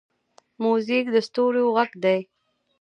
[0.63, 2.19] موزیک د ستوریو غږ دی.